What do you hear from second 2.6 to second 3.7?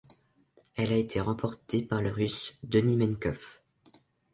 Denis Menchov.